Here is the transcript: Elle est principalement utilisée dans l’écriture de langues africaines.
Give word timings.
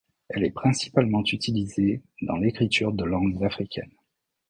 Elle 0.29 0.45
est 0.45 0.49
principalement 0.49 1.23
utilisée 1.31 2.01
dans 2.23 2.37
l’écriture 2.37 2.91
de 2.91 3.05
langues 3.05 3.43
africaines. 3.45 3.93